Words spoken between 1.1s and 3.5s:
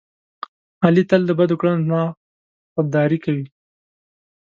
له بدو کړنو نه خوداري کوي.